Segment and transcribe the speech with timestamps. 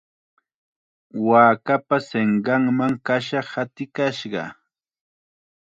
[1.27, 4.43] Waakapa sinqanman kasha hatikashqa.